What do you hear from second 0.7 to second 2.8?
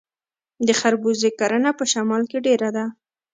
خربوزې کرنه په شمال کې ډیره